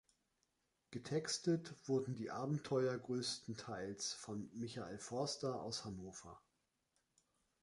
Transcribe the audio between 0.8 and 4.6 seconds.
Getextet wurden die Abenteuer größtenteils von